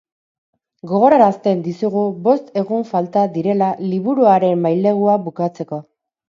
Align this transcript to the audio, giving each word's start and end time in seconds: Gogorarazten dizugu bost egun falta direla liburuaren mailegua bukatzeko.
Gogorarazten 0.91 1.59
dizugu 1.67 2.05
bost 2.27 2.49
egun 2.61 2.87
falta 2.93 3.27
direla 3.37 3.69
liburuaren 3.93 4.65
mailegua 4.65 5.21
bukatzeko. 5.29 5.81